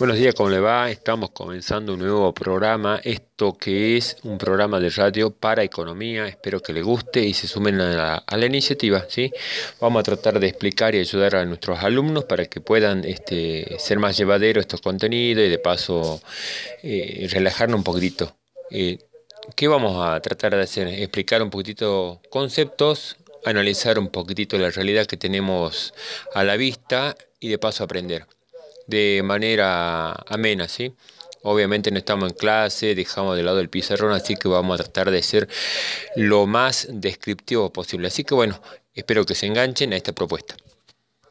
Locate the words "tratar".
10.04-10.40, 20.20-20.56, 34.82-35.10